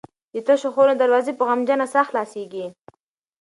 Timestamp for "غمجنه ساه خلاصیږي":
1.49-2.65